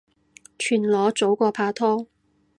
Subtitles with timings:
[0.57, 2.07] 全裸早過拍拖